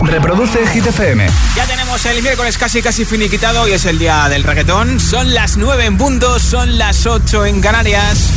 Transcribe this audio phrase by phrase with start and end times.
[0.00, 1.26] Reproduce Hit FM.
[1.56, 5.00] Ya tenemos el miércoles casi casi finiquitado y es el día del reggaetón.
[5.00, 8.30] Son las 9 en punto, son las 8 en Canarias.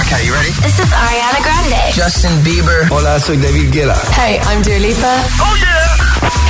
[0.00, 0.50] Okay, you ready?
[0.62, 1.76] This is Ariana Grande.
[1.94, 2.86] Justin Bieber.
[2.90, 3.96] Hola, soy David Guetta.
[4.16, 5.24] Hey, I'm Dua Lipa.
[5.40, 5.96] Oh yeah.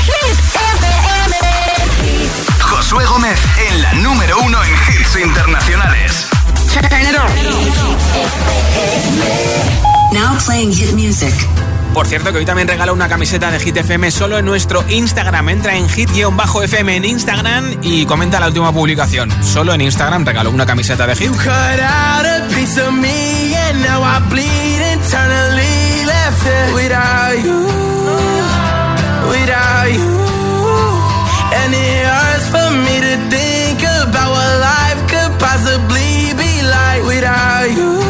[0.04, 1.36] Hit FM.
[2.60, 3.38] Josué Gómez
[3.68, 6.26] en la número uno en hits internacionales.
[6.72, 7.30] Turn it on.
[10.12, 11.34] Now playing hit music.
[11.94, 15.48] Por cierto, que hoy también regalo una camiseta de Hit FM solo en nuestro Instagram.
[15.48, 19.30] Entra en hit-fm en Instagram y comenta la última publicación.
[19.42, 21.32] Solo en Instagram regalo una camiseta de Hit.
[35.40, 38.09] Possibly be like without you.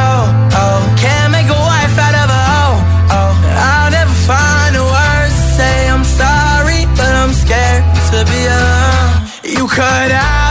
[9.61, 10.50] You cut out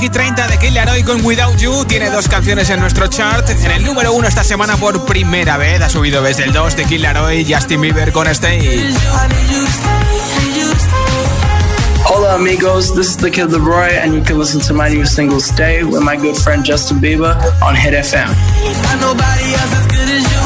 [0.00, 1.84] Hit 30 de Kid Laroi con Without You.
[1.84, 3.46] Tiene dos canciones en nuestro chart.
[3.50, 5.82] En el número 1 esta semana por primera vez.
[5.82, 8.94] Ha subido desde el 2 de Kid Laroi, Justin Bieber con Stay.
[12.06, 15.38] Hola amigos, this is the Kid Leroy, and you can listen to my new single
[15.38, 18.34] "Stay" with my good friend Justin Bieber on Hit FM.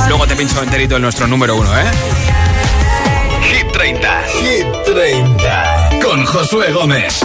[0.09, 1.85] Luego te pincho enterito en nuestro número 1, ¿eh?
[3.41, 4.23] Hit 30.
[4.41, 5.91] Hit 30.
[6.03, 7.25] Con Josué Gómez.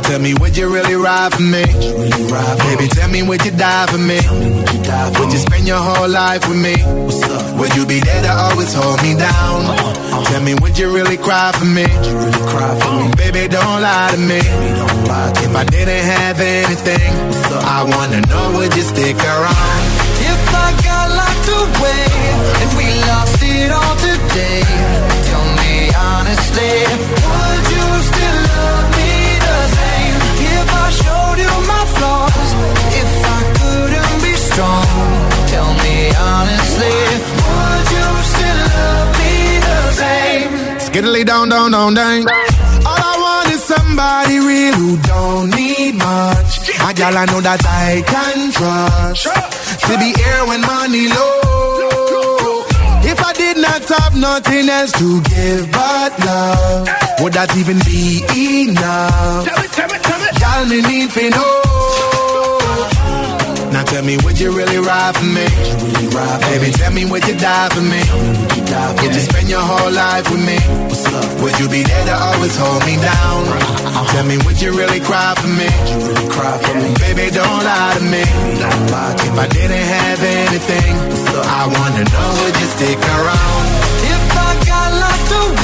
[0.00, 1.60] Now tell me, would you really ride for me?
[1.60, 4.16] Baby, tell me, would you die for me?
[4.16, 6.72] Would you spend your whole life with me?
[7.60, 9.76] Would you be there to always hold me down?
[10.24, 11.84] Tell me, would you really cry for me?
[13.20, 14.40] Baby, don't lie to me.
[14.40, 17.12] If I didn't have anything,
[17.52, 19.82] I wanna know, would you stick around?
[20.32, 22.08] If I got locked away
[22.62, 24.64] and we lost it all today,
[25.28, 27.49] tell me honestly,
[34.60, 34.84] strong,
[35.48, 35.96] tell me
[36.28, 36.96] honestly,
[37.48, 39.34] would you still love me
[39.66, 40.50] the same?
[40.86, 42.20] Skiddly down, down, down, down.
[42.88, 46.52] All I want is somebody somebody real who don't need much.
[46.88, 49.24] A gal I know that I can trust.
[49.86, 52.64] To be here when money low.
[53.12, 56.88] If I did not have nothing else to give but love,
[57.20, 58.02] would that even be
[58.68, 59.44] enough?
[59.76, 59.90] Tell
[60.40, 62.29] Y'all me need to know.
[63.72, 65.46] Now tell me, would you really ride for me?
[65.46, 66.72] Really ride for Baby, me?
[66.72, 68.02] tell me, would you die for me?
[68.02, 70.58] Would you, die for would you spend your whole life with me?
[70.90, 71.40] What's up?
[71.42, 73.38] Would you be there to always hold me down?
[74.10, 75.70] Tell me, would you really cry for me?
[75.70, 76.88] Would you really cry for me?
[76.98, 78.22] Baby, don't lie to me.
[78.26, 80.92] If I didn't have anything,
[81.46, 83.64] I wanna know, would you stick around?
[84.02, 85.59] If I got locked away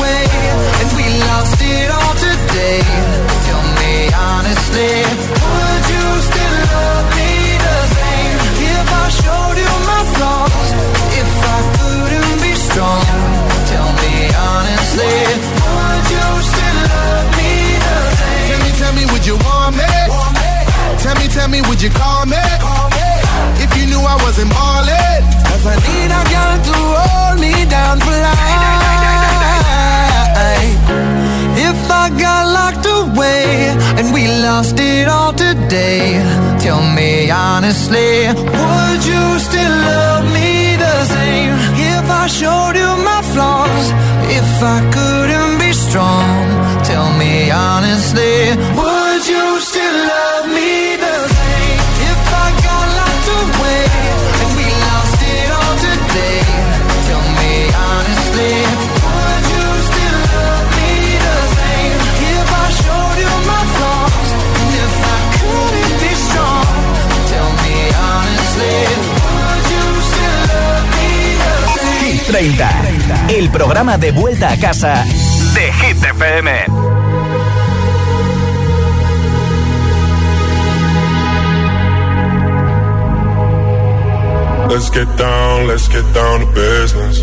[42.37, 42.65] show.
[73.28, 75.05] El programa de vuelta a casa
[75.55, 75.96] de Hit.
[84.69, 87.20] Let's get down, let's get down to business.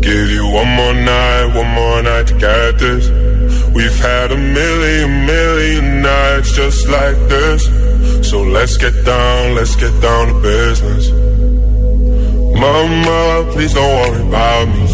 [0.00, 3.10] Give you one more night, one more night to get this.
[3.74, 7.64] We've had a million, million nights just like this.
[8.30, 11.10] So let's get down, let's get down to business.
[12.58, 14.93] Mama, please don't worry about me.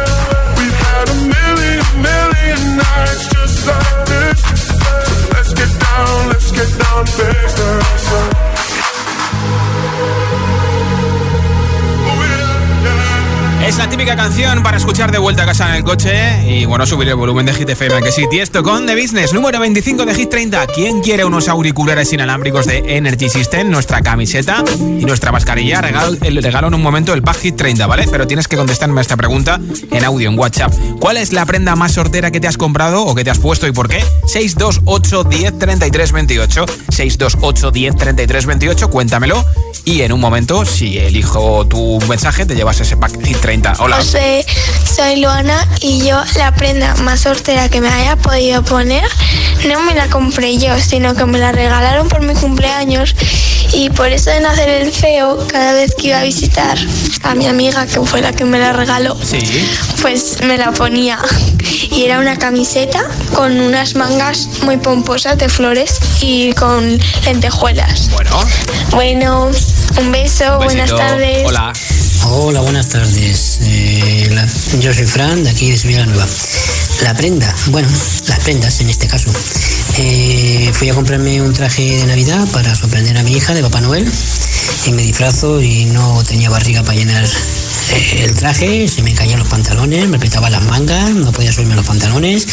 [1.01, 4.39] A million, million nights just like this.
[5.33, 8.30] let's get down, let's get down business.
[13.71, 16.85] Es la típica canción para escuchar de vuelta a casa en el coche y bueno,
[16.85, 20.13] subir el volumen de Hit FM, que sí, esto con The Business, número 25 de
[20.13, 20.67] Hit 30.
[20.67, 23.69] ¿Quién quiere unos auriculares inalámbricos de Energy System?
[23.69, 25.79] Nuestra camiseta y nuestra mascarilla.
[25.79, 28.09] Regalo, el regalo en un momento el pack Hit 30, ¿vale?
[28.11, 29.57] Pero tienes que contestarme a esta pregunta
[29.89, 30.73] en audio, en WhatsApp.
[30.99, 33.67] ¿Cuál es la prenda más sortera que te has comprado o que te has puesto
[33.67, 34.03] y por qué?
[34.27, 36.65] 628 10 33 28.
[36.89, 39.45] 628 10 33 28, cuéntamelo.
[39.85, 43.60] Y en un momento, si elijo tu mensaje, te llevas ese pack Hit 30.
[43.79, 43.97] Hola.
[43.97, 44.45] José,
[44.95, 49.07] soy Luana y yo la prenda más sortera que me haya podido poner
[49.67, 53.15] no me la compré yo, sino que me la regalaron por mi cumpleaños
[53.73, 56.77] y por eso de nacer el feo, cada vez que iba a visitar
[57.23, 59.15] a mi amiga, que fue la que me la regaló,
[60.01, 61.19] pues me la ponía.
[61.91, 63.03] Y era una camiseta
[63.33, 68.09] con unas mangas muy pomposas de flores y con lentejuelas.
[68.09, 68.39] Bueno.
[68.91, 69.51] Bueno,
[69.97, 71.45] un beso, buenas tardes.
[71.45, 71.71] Hola.
[72.25, 73.59] Hola, buenas tardes.
[73.63, 74.29] Eh,
[74.79, 76.27] yo soy Fran, de aquí de Sevilla Nueva.
[77.03, 77.87] La prenda, bueno,
[78.27, 79.29] las prendas en este caso.
[79.97, 83.81] Eh, fui a comprarme un traje de Navidad para sorprender a mi hija de Papá
[83.81, 84.09] Noel
[84.85, 89.39] y me disfrazo y no tenía barriga para llenar eh, el traje, se me caían
[89.39, 92.47] los pantalones, me apretaba las mangas, no podía subirme los pantalones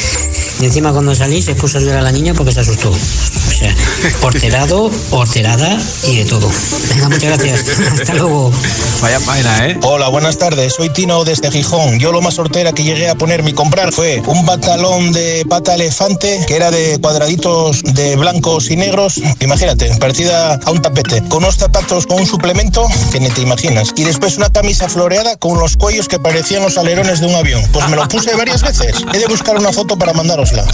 [0.61, 2.91] y encima cuando salí se puso a llorar a la niña porque se asustó.
[2.91, 3.75] O sea,
[4.23, 6.51] horterado, horterada y de todo.
[6.89, 7.79] Venga, muchas gracias.
[7.93, 8.53] Hasta luego.
[9.01, 9.79] Vaya vaina, ¿eh?
[9.83, 10.75] Hola, buenas tardes.
[10.75, 11.99] Soy Tino desde Gijón.
[11.99, 15.75] Yo lo más hortera que llegué a ponerme y comprar fue un pantalón de pata
[15.75, 19.21] elefante que era de cuadraditos de blancos y negros.
[19.41, 21.23] Imagínate, parecida a un tapete.
[21.29, 23.93] Con unos zapatos con un suplemento que ni te imaginas.
[23.97, 27.63] Y después una camisa floreada con los cuellos que parecían los alerones de un avión.
[27.73, 28.97] Pues me lo puse varias veces.
[29.13, 30.13] He de buscar una foto para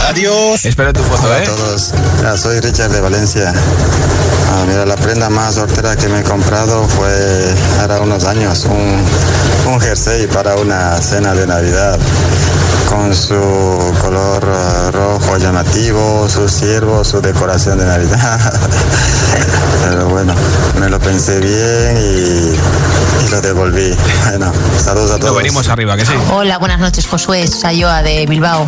[0.07, 0.65] Adiós.
[0.65, 1.43] Espera tu foto, ¿eh?
[1.43, 1.93] Hola a todos.
[2.17, 3.53] Mira, soy Richard de Valencia.
[3.53, 7.53] Ah, mira, la prenda más hortera que me he comprado fue,
[7.83, 11.99] era unos años, un, un jersey para una cena de Navidad
[12.87, 13.35] con su
[14.01, 18.39] color uh, rojo llamativo, su ciervo, su decoración de Navidad.
[19.89, 20.33] Pero bueno,
[20.79, 23.95] me lo pensé bien y, y lo devolví.
[24.25, 24.51] Bueno,
[24.83, 25.29] saludos a todos.
[25.31, 26.11] Lo venimos arriba, que sí.
[26.31, 27.47] Hola, buenas noches, Josué.
[27.47, 28.67] Soy Joa de Bilbao.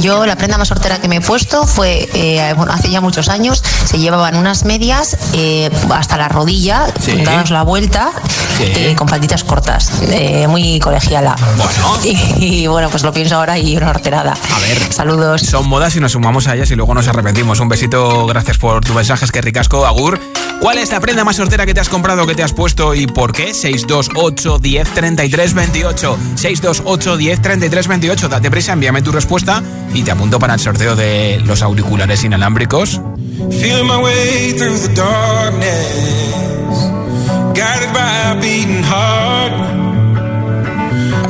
[0.00, 3.28] Yo la prenda más sortera que me he puesto fue, eh, bueno, hace ya muchos
[3.28, 7.24] años, se llevaban unas medias eh, hasta la rodilla, Sí.
[7.50, 8.10] la vuelta,
[8.58, 8.64] Sí.
[8.64, 11.34] eh, con falditas cortas, eh, muy colegiala.
[11.56, 11.98] Bueno.
[12.04, 14.32] Y, y, bueno, pues lo pienso ahora y una horterada.
[14.54, 14.92] A ver.
[14.92, 15.40] Saludos.
[15.42, 17.58] Son modas y nos sumamos a ellas y luego nos arrepentimos.
[17.60, 20.20] Un besito, gracias por tus mensajes, que ricasco, Agur.
[20.60, 23.06] ¿Cuál es la prenda más sortera que te has comprado, que te has puesto y
[23.06, 23.54] por qué?
[23.54, 26.18] 628 10 33 28.
[26.34, 28.28] 628 10 33 28.
[28.28, 29.62] Date prisa, envíame tu respuesta
[29.92, 33.00] y te apunto para el sorteo de los auriculares inalámbricos.
[33.50, 36.28] Feeling my way through the darkness,
[37.54, 39.52] guided by a beating heart.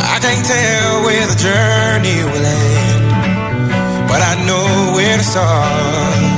[0.00, 6.37] I can't tell where the journey will end, but I know where to start.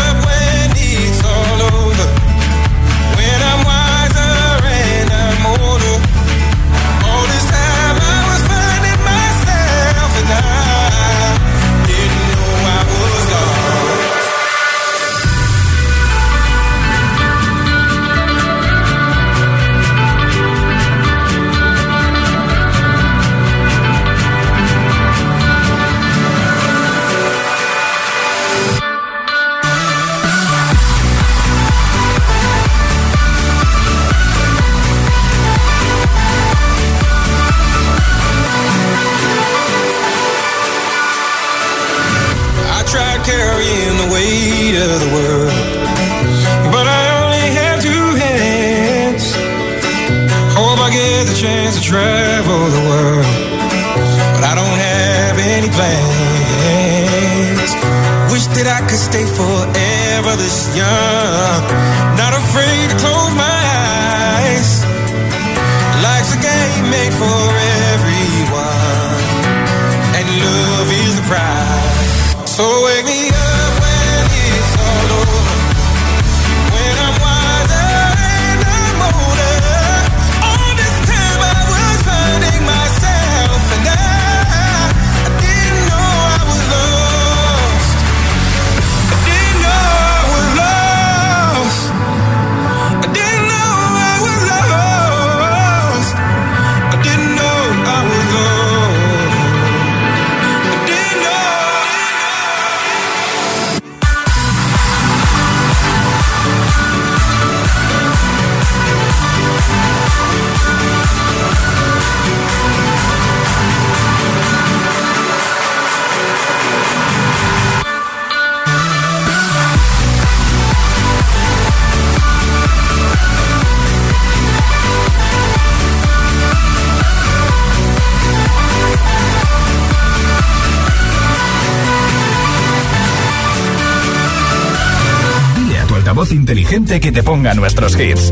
[136.21, 138.31] altavoz inteligente que te ponga nuestros hits.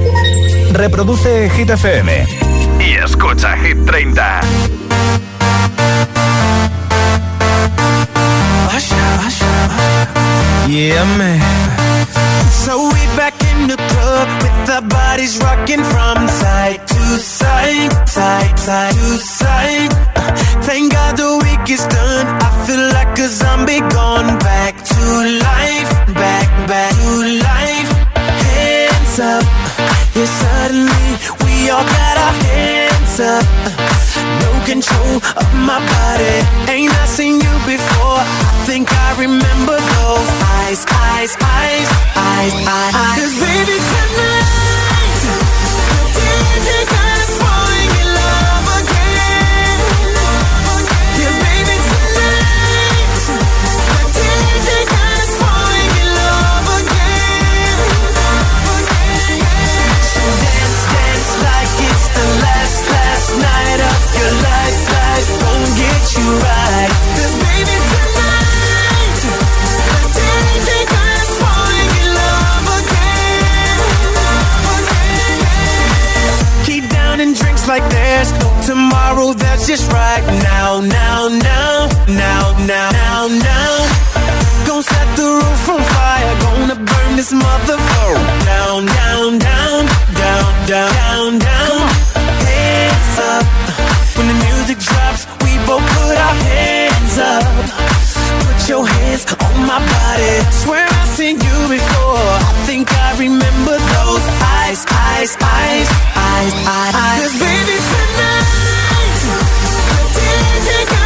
[0.74, 2.28] Reproduce Hit FM
[2.80, 4.42] y escucha Hit 30.
[10.68, 11.42] Yeah, man.
[12.66, 18.60] So we back in the club with our bodies rocking from side to side, side,
[18.60, 19.94] side to side.
[20.62, 22.28] Thank God the week is done.
[22.28, 25.00] I feel like a zombie gone back to
[25.42, 25.69] life,
[30.70, 33.46] suddenly we all got our hands up.
[34.42, 36.36] No control of my body.
[36.70, 38.22] Ain't I seen you before?
[38.22, 40.30] I think I remember those
[40.62, 43.18] eyes, eyes, eyes, eyes, eyes.
[43.18, 45.22] Cause baby tonight,
[45.90, 47.39] the DJ got
[95.10, 95.29] drops.
[95.70, 97.44] Both put our hands up.
[98.46, 100.36] Put your hands on my body.
[100.62, 102.26] Swear I've seen you before.
[102.50, 104.26] I think I remember those
[104.58, 105.90] eyes, eyes, eyes,
[106.26, 107.20] eyes, eyes.
[107.22, 109.20] 'Cause baby tonight,
[109.94, 110.99] the DJ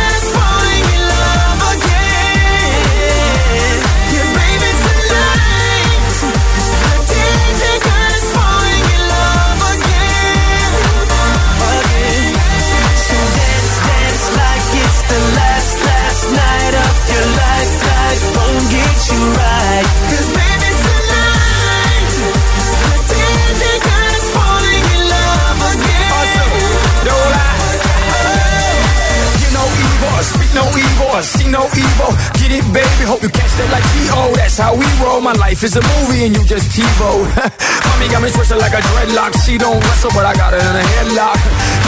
[30.93, 32.11] evil, I see no evil.
[32.37, 34.21] Get it, baby, hope you catch that like T.O.
[34.37, 35.21] That's how we roll.
[35.21, 37.09] My life is a movie and you just TiVo.
[37.87, 39.33] Mommy got me twisted like a dreadlock.
[39.45, 41.39] She don't wrestle, but I got her in a headlock.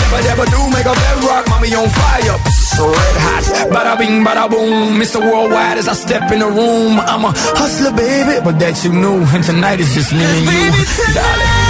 [0.01, 1.43] Never, never do make a bedrock.
[1.49, 2.37] Mommy on fire,
[2.73, 3.45] so red hot.
[3.73, 4.97] Bada bing, bada boom.
[4.99, 5.19] Mr.
[5.21, 6.99] Worldwide as I step in the room.
[6.99, 9.21] I'm a hustler, baby, but that you knew.
[9.33, 11.65] And tonight is just me and you, darling.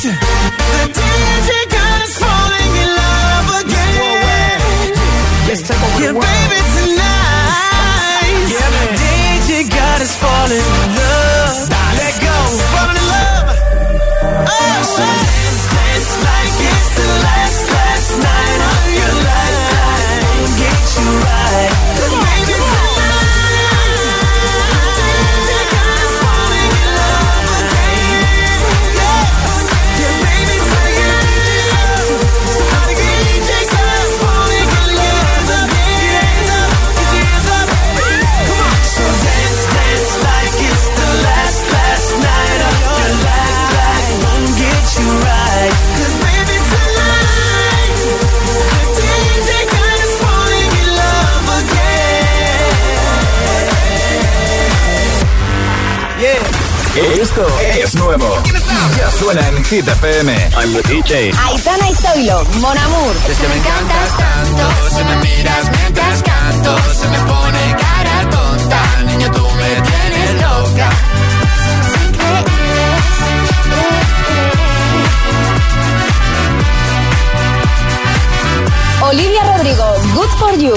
[0.00, 4.96] The DJ got us falling in love again.
[5.48, 6.49] Let's take over the world.
[10.00, 11.68] Us falling in love.
[12.00, 12.36] Let go,
[12.72, 13.52] falling in love.
[14.48, 20.56] Oh, so dance, dance like it's the last, last night of your life.
[20.56, 21.89] Get you right.
[56.96, 57.46] Esto
[57.78, 58.42] es nuevo.
[58.98, 60.32] Ya suena en Hit FM.
[60.56, 61.30] I'm the DJ.
[61.46, 63.14] Aitana y Zoilo, Mon Amour.
[63.28, 69.02] Es que me encantas tanto, si me miras mientras canto, se me pone cara tonta,
[69.06, 70.90] niño tú me tienes loca.
[79.02, 80.74] Olivia Rodrigo, Good for You.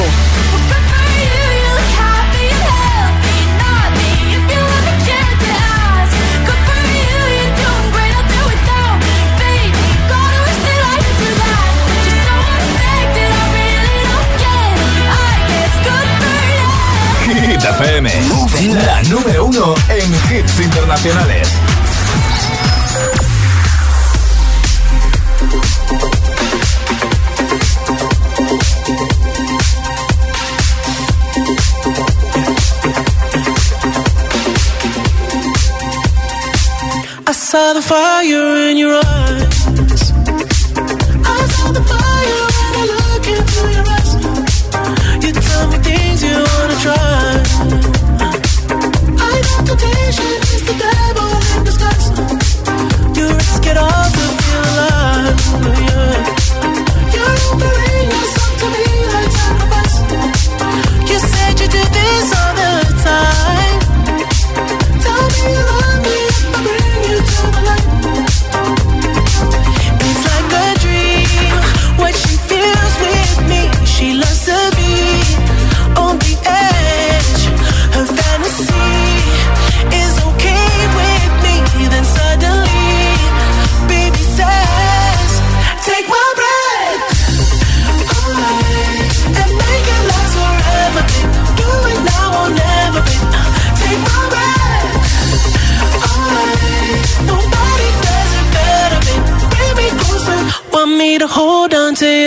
[17.63, 18.10] Hit FM.
[18.86, 21.47] La número uno en hits internacionales.
[37.26, 39.42] I saw the fire in your eyes.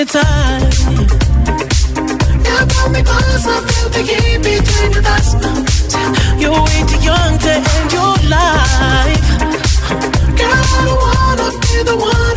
[0.07, 0.71] Time.
[2.47, 5.35] You pull me close, I feel the heat between thighs.
[6.41, 9.29] You're way too young to end your life.
[10.39, 12.36] Girl, I don't wanna be the one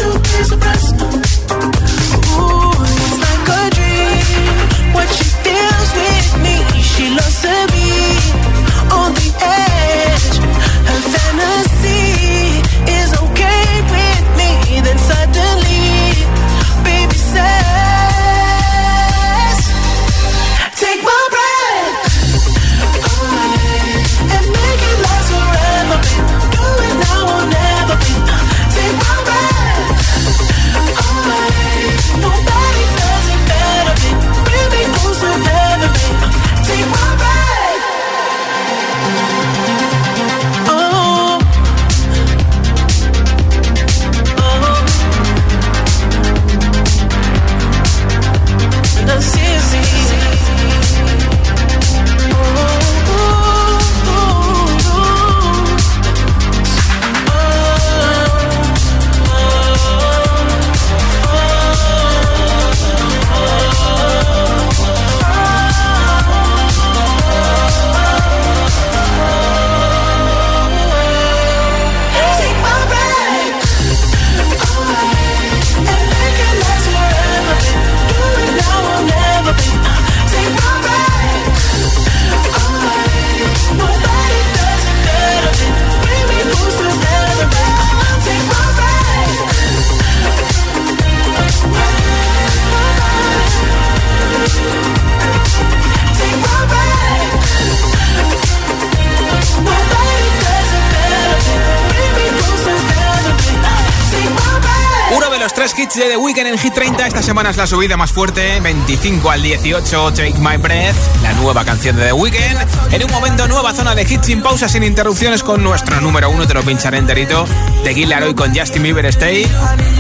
[105.89, 107.07] hits de The Weeknd en Hit 30.
[107.07, 108.59] Esta semana es la subida más fuerte.
[108.61, 110.95] 25 al 18, Take My Breath.
[111.23, 112.93] La nueva canción de The Weeknd.
[112.93, 116.45] En un momento, nueva zona de hits sin pausa, sin interrupciones con nuestro número uno.
[116.45, 117.45] Te lo pincharé enterito.
[117.83, 119.49] De Killer con Justin Bieber Stay.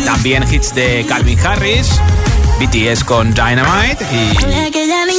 [0.05, 1.99] También hits de Calvin Harris.
[2.59, 4.05] BTS con Dynamite.
[4.11, 4.35] Y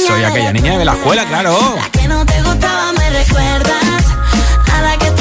[0.07, 1.75] soy aquella niña de la escuela, claro.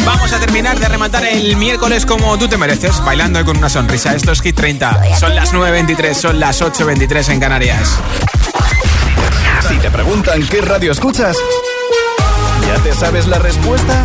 [0.05, 4.15] Vamos a terminar de rematar el miércoles como tú te mereces, bailando con una sonrisa.
[4.15, 5.17] Esto es Hit 30.
[5.19, 7.99] Son las 9.23, son las 8.23 en Canarias.
[9.69, 11.37] Si te preguntan qué radio escuchas,
[12.67, 14.05] ¿ya te sabes la respuesta?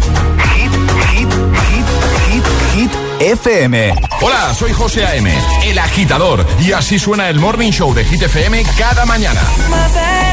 [0.55, 0.71] Hit,
[1.11, 1.29] hit,
[1.69, 1.85] hit,
[2.29, 3.95] hit, hit, FM.
[4.21, 8.63] Hola, soy José A.M., el agitador, y así suena el Morning Show de Hit FM
[8.77, 9.41] cada mañana.
[9.69, 10.25] My bad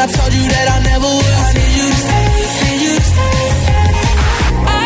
[0.00, 1.26] I told you that I never would.
[1.26, 2.26] I need you to stay,
[2.62, 3.50] need you to stay.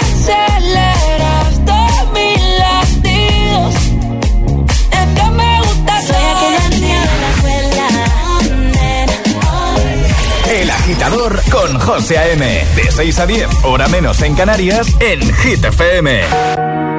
[0.01, 1.81] Aceleraste
[2.15, 3.75] mis latidos.
[4.91, 7.87] Es que me gusta Soy aquella niña de la escuela.
[10.51, 12.65] El agitador con José A.M.
[12.75, 16.92] De 6 a 10, hora menos en Canarias, en Hit FM.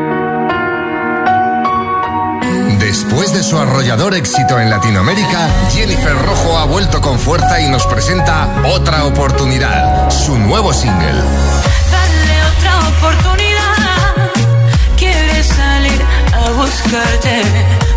[3.13, 7.85] Después de su arrollador éxito en Latinoamérica, Jennifer Rojo ha vuelto con fuerza y nos
[7.85, 11.21] presenta Otra Oportunidad, su nuevo single.
[11.91, 14.31] Dale otra oportunidad.
[14.97, 16.01] Quieres salir
[16.33, 16.49] a.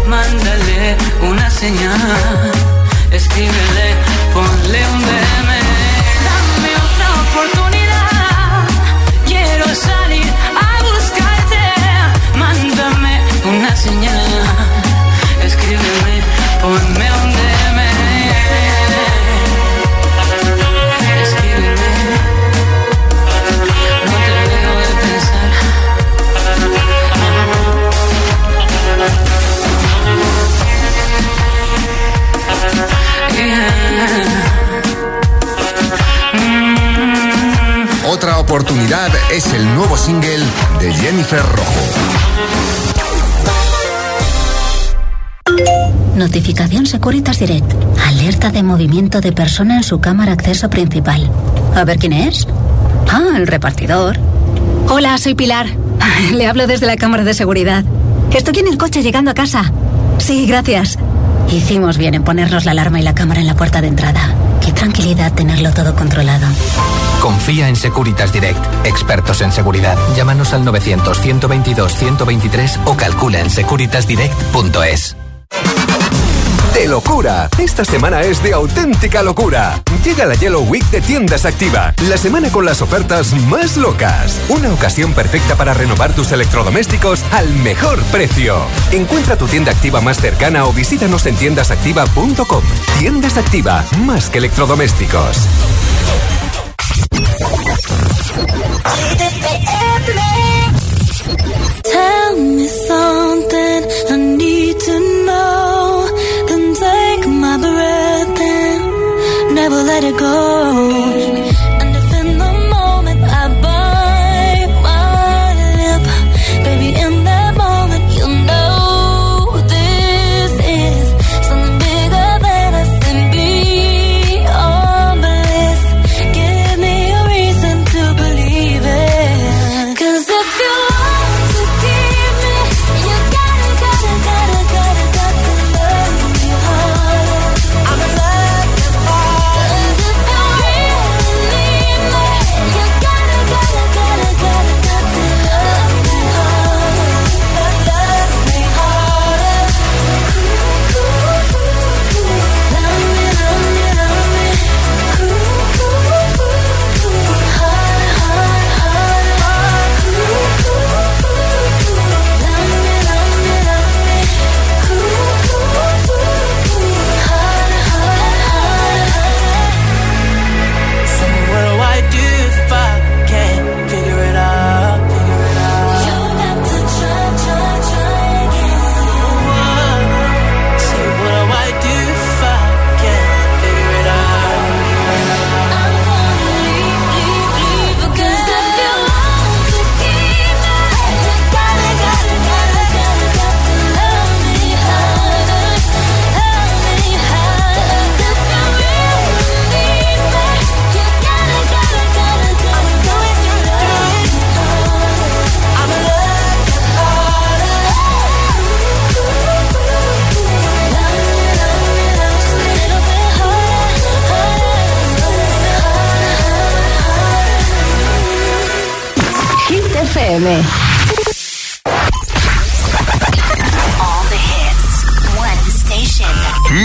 [0.07, 1.99] Mándale una señal.
[3.11, 3.96] Escríbele,
[39.37, 40.39] es el nuevo single
[40.81, 41.81] de Jennifer Rojo.
[46.15, 47.71] Notificación Securitas Direct.
[48.07, 51.31] Alerta de movimiento de persona en su cámara acceso principal.
[51.75, 52.49] A ver quién es.
[53.11, 54.17] Ah, el repartidor.
[54.89, 55.67] Hola, soy Pilar.
[56.33, 57.85] Le hablo desde la cámara de seguridad.
[58.33, 59.71] Estoy en el coche llegando a casa.
[60.17, 60.99] Sí, gracias.
[61.53, 64.35] Hicimos bien en ponernos la alarma y la cámara en la puerta de entrada.
[64.65, 66.47] Qué tranquilidad tenerlo todo controlado.
[67.27, 69.99] Confía en Securitas Direct, expertos en seguridad.
[70.15, 75.17] Llámanos al 900-122-123 o calcula en securitasdirect.es.
[76.73, 77.49] de locura.
[77.59, 79.83] Esta semana es de auténtica locura.
[80.05, 84.39] Llega la Yellow Week de Tiendas Activa, la semana con las ofertas más locas.
[84.49, 88.57] Una ocasión perfecta para renovar tus electrodomésticos al mejor precio.
[88.93, 92.63] Encuentra tu tienda activa más cercana o visítanos en tiendasactiva.com.
[93.01, 95.49] Tiendas Activa, más que electrodomésticos.
[101.93, 103.81] Tell me something
[104.13, 104.95] I need to
[105.27, 106.09] know.
[106.49, 108.27] Then take my breath
[109.69, 110.86] never let it go.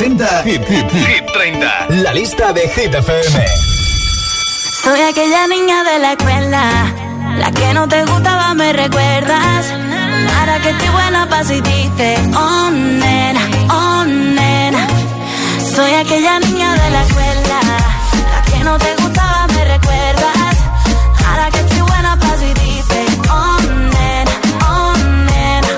[0.00, 3.46] Presenta Hit, Hit, Hit 30, la lista de Hit FM.
[4.82, 6.94] Soy aquella niña de la escuela,
[7.36, 9.66] la que no te gustaba, me recuerdas.
[10.38, 14.86] Ahora que estoy buena, pasa y dice, oh nena, oh nena.
[15.76, 17.60] Soy aquella niña de la escuela,
[18.32, 20.56] la que no te gustaba, me recuerdas.
[21.28, 23.58] Ahora que estoy buena, pasa y dice, oh
[23.92, 24.32] nena,
[24.66, 24.94] oh
[25.28, 25.68] nena.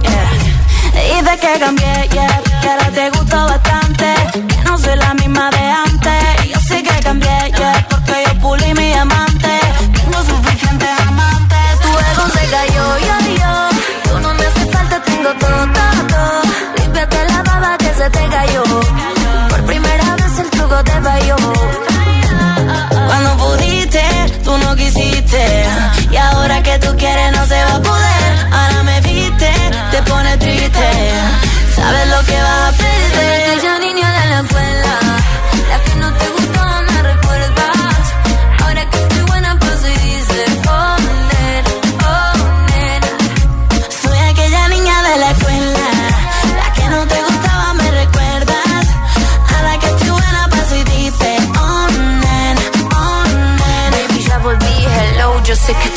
[0.00, 1.20] Yeah.
[1.20, 3.15] Dice que cambié, yeah, que ahora te
[4.86, 6.44] soy la misma de antes.
[6.44, 9.52] Y yo sé que cambié, yeah, porque yo pulí mi amante.
[9.98, 11.66] Tengo suficientes amantes.
[11.82, 13.52] Tu ego se cayó, yo, yo.
[14.08, 16.40] Tú no me hace falta, tengo todo, todo, todo.
[16.78, 18.62] Límpiate la baba que se te cayó.
[19.50, 21.36] Por primera vez el truco te falló.
[23.08, 24.04] Cuando pudiste,
[24.44, 25.42] tú no quisiste.
[26.10, 28.30] Y ahora que tú quieres, no se va a poder.
[28.58, 29.50] Ahora me viste,
[29.92, 30.88] te pone triste.
[31.74, 32.85] Sabes lo que vas a perder.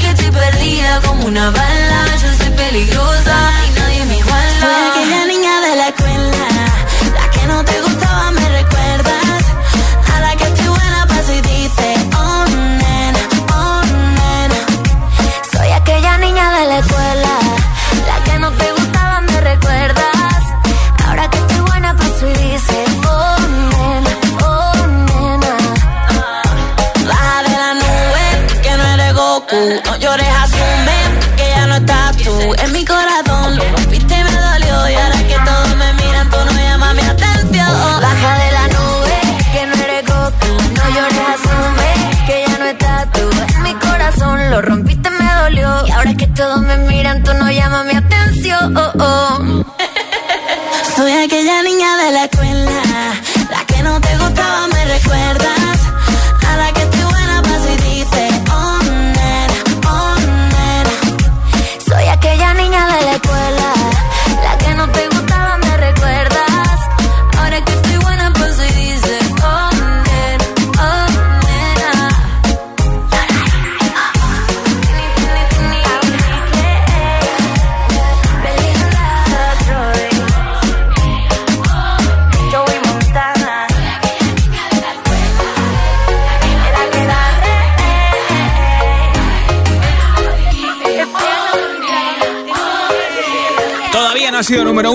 [0.00, 2.04] Que estoy perdida como una bala.
[2.22, 3.49] Yo soy peligrosa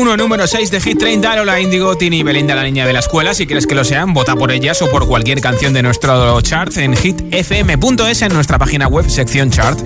[0.06, 3.00] 1, número 6 de Hit 30, Lola Indigo, Tini y Belinda, la niña de la
[3.00, 3.34] escuela.
[3.34, 6.78] Si quieres que lo sean, vota por ellas o por cualquier canción de nuestro chart
[6.78, 9.80] en hitfm.es en nuestra página web, sección chart.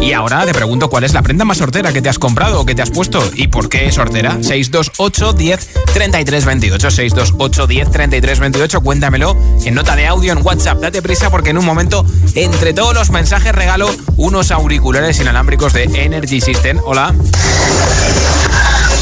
[0.00, 2.66] Y ahora te pregunto cuál es la prenda más sortera que te has comprado o
[2.66, 4.32] que te has puesto y por qué es sortera.
[4.42, 6.90] 628 10 33 28.
[6.90, 8.80] 628 10 33 28.
[8.80, 10.80] Cuéntamelo en nota de audio en WhatsApp.
[10.80, 12.04] Date prisa porque en un momento,
[12.34, 16.80] entre todos los mensajes, regalo unos auriculares inalámbricos de Energy System.
[16.84, 17.14] Hola.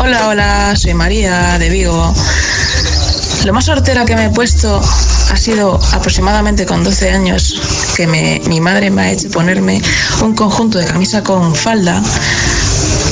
[0.00, 2.14] Hola, hola, soy María de Vigo.
[3.44, 4.80] Lo más sortera que me he puesto
[5.30, 7.60] ha sido aproximadamente con 12 años
[7.96, 9.80] que me- mi madre me ha hecho ponerme
[10.22, 12.02] un conjunto de camisa con falda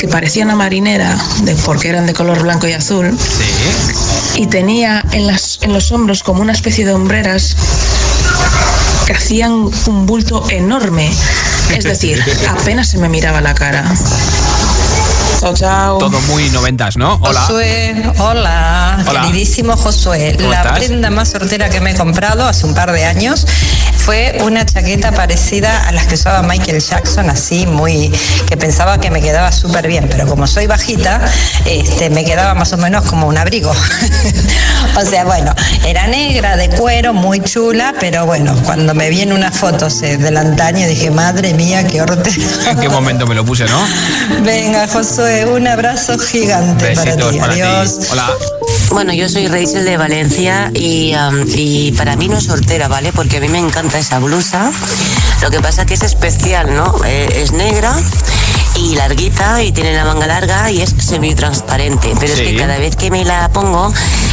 [0.00, 3.16] que parecía una marinera de, porque eran de color blanco y azul
[4.34, 7.56] y tenía en, las, en los hombros como una especie de hombreras
[9.06, 9.52] que hacían
[9.86, 11.10] un bulto enorme.
[11.74, 13.84] Es decir, apenas se me miraba la cara.
[15.40, 15.98] Chao, chao.
[15.98, 17.14] Todo muy noventas, ¿no?
[17.22, 17.40] Hola.
[17.42, 19.20] Josué, hola, Hola.
[19.22, 20.34] queridísimo Josué.
[20.36, 20.78] ¿Cómo La estás?
[20.80, 23.46] prenda más sortera que me he comprado hace un par de años
[24.08, 28.10] fue una chaqueta parecida a las que usaba Michael Jackson, así muy
[28.48, 31.20] que pensaba que me quedaba súper bien, pero como soy bajita,
[31.66, 33.70] este, me quedaba más o menos como un abrigo.
[34.96, 35.54] O sea, bueno,
[35.86, 40.36] era negra, de cuero, muy chula, pero bueno, cuando me vi en unas fotos del
[40.36, 42.30] antaño dije, madre mía, qué horte.
[42.68, 43.80] ¿En qué momento me lo puse, no?
[44.42, 47.38] Venga, Josué, un abrazo gigante para ti.
[47.38, 48.08] Adiós.
[48.10, 48.28] Hola.
[48.90, 53.12] Bueno, yo soy Rachel de Valencia y, um, y para mí no es sortera, ¿vale?
[53.12, 54.70] Porque a mí me encanta esa blusa.
[55.42, 56.94] Lo que pasa que es especial, ¿no?
[57.04, 57.94] Eh, es negra
[58.76, 62.12] y larguita y tiene la manga larga y es semi-transparente.
[62.18, 63.92] Pero es que cada vez que me la pongo,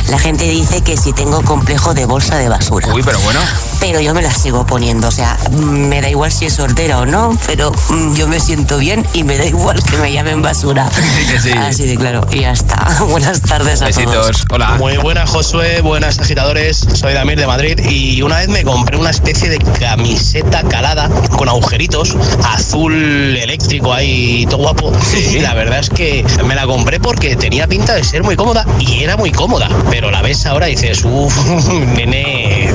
[0.09, 2.93] la gente dice que si tengo complejo de bolsa de basura.
[2.93, 3.39] Uy, pero bueno.
[3.87, 7.05] Pero yo me la sigo poniendo, o sea, me da igual si es sortera o
[7.05, 10.89] no, pero mm, yo me siento bien y me da igual que me llamen basura.
[11.31, 11.51] que sí.
[11.51, 12.83] Así de claro, y ya está.
[13.09, 14.43] Buenas tardes a todos.
[14.49, 14.77] Hola.
[14.79, 15.81] Muy buenas, Josué.
[15.81, 16.83] Buenas, agitadores.
[16.95, 21.07] Soy Damir de Madrid y una vez me compré una especie de camiseta calada
[21.37, 24.91] con agujeritos, azul eléctrico ahí, todo guapo.
[25.31, 28.65] Y la verdad es que me la compré porque tenía pinta de ser muy cómoda
[28.79, 29.69] y era muy cómoda.
[29.91, 31.37] Pero la ves ahora y dices, uff,
[31.69, 32.73] nene,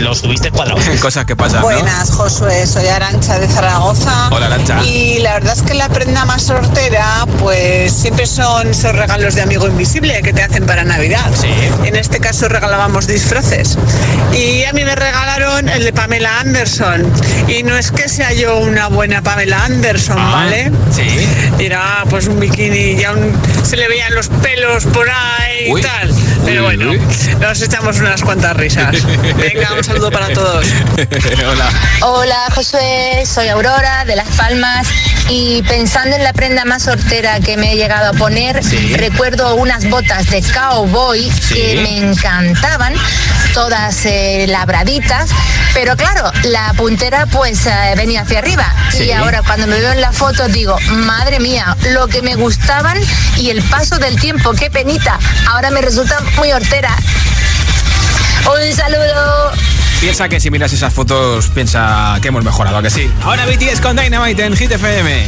[0.00, 0.78] lo estuviste cuadrado.
[1.00, 1.66] Cosas que pasan, ¿no?
[1.66, 4.28] Buenas, Josué, soy Arancha de Zaragoza.
[4.30, 4.82] Hola, Arantxa.
[4.84, 9.42] Y la verdad es que la prenda más sortera, pues siempre son esos regalos de
[9.42, 11.26] amigo invisible que te hacen para Navidad.
[11.34, 11.48] Sí.
[11.84, 13.76] En este caso regalábamos disfraces.
[14.34, 17.10] Y a mí me regalaron el de Pamela Anderson.
[17.48, 20.70] Y no es que sea yo una buena Pamela Anderson, Ah, ¿vale?
[20.94, 21.28] Sí.
[21.58, 25.80] Era pues un bikini, ya un- se le veían los pelos por ahí Uy.
[25.80, 26.14] y tal.
[26.44, 27.00] Pero Uy, bueno, uy.
[27.40, 28.96] nos echamos unas cuantas risas.
[29.36, 30.66] Venga, un saludo para todos.
[31.50, 31.70] Hola.
[32.02, 34.86] Hola Josué, soy Aurora de Las Palmas
[35.28, 38.94] y pensando en la prenda más hortera que me he llegado a poner, Sí.
[38.96, 41.54] recuerdo unas botas de cowboy Sí.
[41.54, 42.94] que me encantaban,
[43.54, 45.30] todas eh, labraditas,
[45.74, 49.04] pero claro, la puntera pues eh, venía hacia arriba Sí.
[49.04, 52.98] y ahora cuando me veo en la foto digo, madre mía, lo que me gustaban
[53.36, 55.18] y el paso del tiempo, qué penita,
[55.48, 56.94] ahora me resulta muy hortera.
[58.46, 59.52] Un saludo.
[60.00, 63.10] Piensa que si miras esas fotos, piensa que hemos mejorado, ¿a que sí?
[63.22, 65.26] Ahora BTS con Dynamite en Hit FM.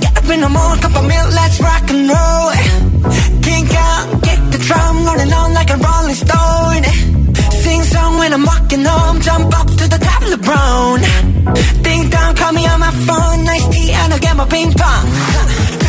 [0.00, 2.52] get up in the morning, cup of milk, let's rock and roll.
[3.42, 6.84] Kink out, get the drum rolling on like a rolling stone.
[7.62, 11.31] Sing song when I'm walking home, jump up to the top of the brown.
[11.82, 15.78] Ding dong, call me on my phone, nice tea, and I'll get my ping pong.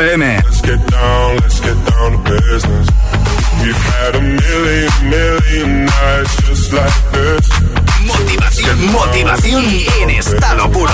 [0.00, 0.42] FM.
[0.44, 2.88] Let's get down, let's get down to business.
[3.60, 7.44] We've had a million, million nights just like this.
[8.06, 9.64] Motivación, motivación
[10.00, 10.92] en estado puro.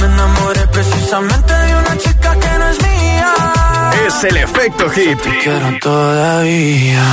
[0.00, 3.34] Me enamoré precisamente de una chica que no es mía.
[4.06, 5.20] Es el efecto hit.
[5.20, 7.04] Te quiero todavía.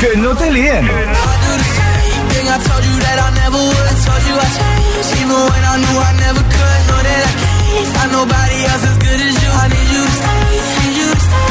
[0.00, 0.90] que no te líen.
[2.50, 3.96] I told you that I never would.
[4.08, 6.67] Told you I changed, even when I knew I never could.
[8.20, 9.50] Nobody else as good as you.
[9.62, 11.46] I need you to stay, need you to stay.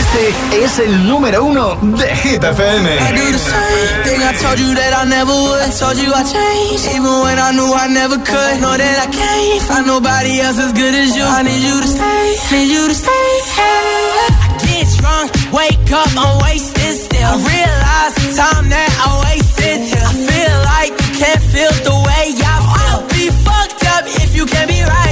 [0.00, 0.24] Este
[0.64, 1.64] es el número uno
[2.00, 2.88] de Hit FM.
[2.88, 5.70] I do the same thing I told you that I never would.
[5.82, 8.54] Told you I changed, even when I knew I never could.
[8.62, 11.24] Know that I can't find nobody else as good as you.
[11.24, 13.28] I need you to stay, need you to stay.
[13.58, 15.28] I get drunk,
[15.58, 17.32] wake up, I'm wasted still.
[17.32, 19.78] I realize the time that I wasted.
[20.10, 22.80] I feel like you can't feel the way I feel.
[22.92, 25.11] I'll be fucked up if you can't be right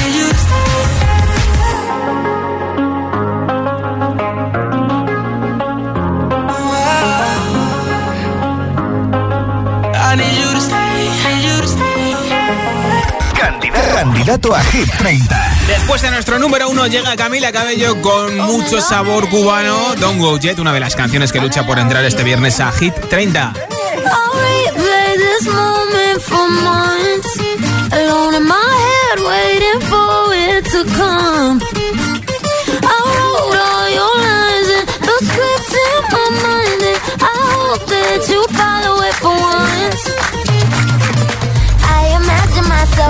[13.73, 15.57] Candidato, a Hit 30.
[15.67, 19.95] Después de nuestro número uno llega Camila Cabello con mucho sabor cubano.
[19.95, 22.93] Don't Go Jet, una de las canciones que lucha por entrar este viernes a Hit
[23.09, 23.53] 30.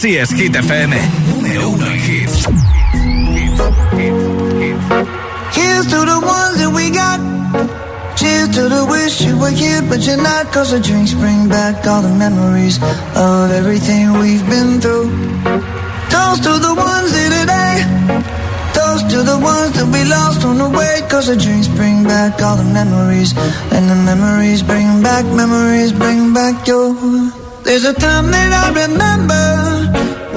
[0.00, 0.96] Así es, Hit FM.
[1.28, 2.48] Número uno en hits.
[5.52, 7.20] Here's to the ones that we got.
[8.16, 10.50] Cheers to the wish you were here, but you're not.
[10.52, 12.80] Cause the drinks bring back all the memories
[13.14, 15.10] of everything we've been through.
[16.08, 17.84] Toast to the ones here today.
[18.72, 22.40] Toast to the ones that we lost on the way Cause the drinks bring back
[22.40, 23.34] all the memories
[23.70, 26.94] And the memories bring back, memories bring back your
[27.64, 29.79] There's a time that I remember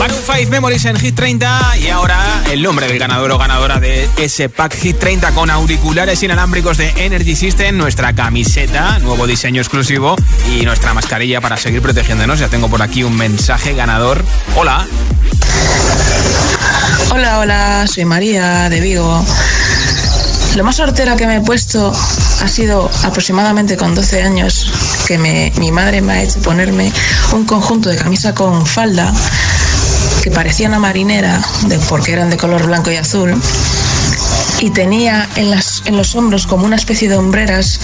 [0.00, 4.08] Maroon 5 Memories en Hit 30 y ahora el nombre del ganador o ganadora de
[4.16, 10.16] ese pack Hit 30 con auriculares inalámbricos de Energy System, nuestra camiseta, nuevo diseño exclusivo
[10.56, 12.38] y nuestra mascarilla para seguir protegiéndonos.
[12.38, 14.24] Ya tengo por aquí un mensaje ganador.
[14.56, 14.86] Hola.
[17.10, 19.22] Hola, hola, soy María de Vigo.
[20.56, 21.92] Lo más hortera que me he puesto
[22.42, 24.72] ha sido aproximadamente con 12 años
[25.06, 26.90] que mi madre me ha hecho ponerme
[27.34, 29.12] un conjunto de camisa con falda
[30.22, 31.40] que parecía una marinera
[31.88, 33.40] porque eran de color blanco y azul
[34.60, 37.80] y tenía en, las, en los hombros como una especie de hombreras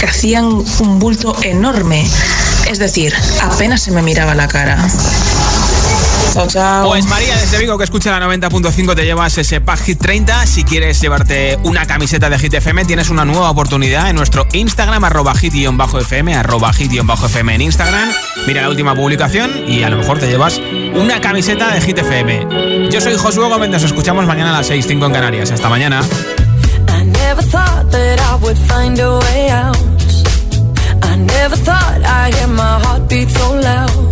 [0.00, 2.08] que hacían un bulto enorme.
[2.70, 4.88] Es decir, apenas se me miraba la cara.
[6.32, 6.88] Chao, chao.
[6.88, 10.46] Pues María desde Vigo que escucha la 90.5 te llevas ese pack Hit 30.
[10.46, 15.02] Si quieres llevarte una camiseta de Hit FM tienes una nueva oportunidad en nuestro Instagram
[15.04, 18.10] arroba hit-fm arroba hit-fm en Instagram.
[18.46, 20.60] Mira la última publicación y a lo mejor te llevas
[20.94, 22.90] una camiseta de Hit FM.
[22.90, 25.50] Yo soy Josué Gómez, nos escuchamos mañana a las 6.05 en Canarias.
[25.50, 26.02] Hasta mañana.
[26.88, 29.76] I never thought that I would find a way out.
[31.02, 34.09] I never thought I'd hear my heartbeat so loud.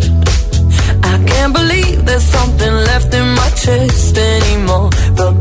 [1.38, 4.90] I can't believe there's something left in my chest anymore.
[5.14, 5.37] But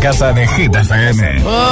[0.00, 1.42] casa de Hit FM.
[1.42, 1.71] Put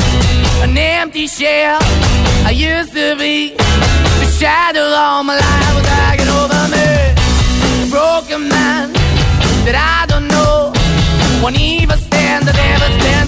[1.11, 1.77] Empty shell
[2.47, 3.53] I used to be.
[3.53, 7.91] The shadow all my life was hanging over me.
[7.91, 8.93] Broken man
[9.67, 10.71] that I don't know.
[11.43, 13.27] Won't even stand, I never stand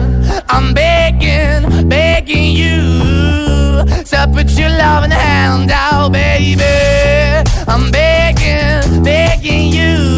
[0.53, 6.61] I'm begging, begging you to put your loving hand out, baby.
[7.67, 10.17] I'm begging, begging you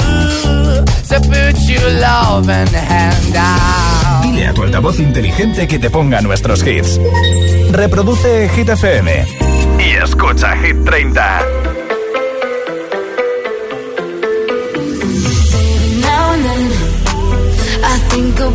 [1.08, 4.24] to put your loving hand out.
[4.24, 7.00] Dile a tu altavoz inteligente que te ponga nuestros hits.
[7.72, 9.26] Reproduce Hit FM
[9.78, 11.83] y escucha Hit 30.